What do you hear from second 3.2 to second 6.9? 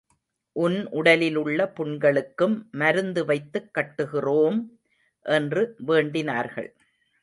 வைத்துக் கட்டுகிறோம்! என்று வேண்டினார்கள்.